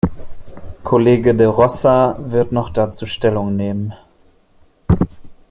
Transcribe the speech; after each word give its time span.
Kollege 0.83 1.35
de 1.35 1.45
Rossa 1.45 2.17
wird 2.31 2.51
noch 2.51 2.71
dazu 2.71 3.05
Stellung 3.05 3.55
nehmen. 3.55 3.93